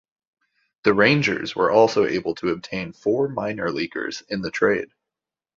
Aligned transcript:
The 0.83 0.95
Rangers 0.95 1.55
were 1.55 1.69
also 1.69 2.07
able 2.07 2.33
to 2.33 2.49
obtain 2.49 2.91
four 2.91 3.27
minor 3.29 3.71
leaguers 3.71 4.23
in 4.29 4.41
the 4.41 4.49
trade. 4.49 4.87